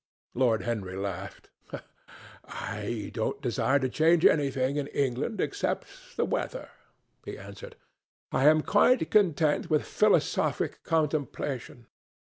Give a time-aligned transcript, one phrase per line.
[0.33, 1.51] Lord Henry laughed.
[2.45, 5.85] "I don't desire to change anything in England except
[6.15, 6.69] the weather,"
[7.23, 7.75] he answered.
[8.31, 11.85] "I am quite content with philosophic contemplation.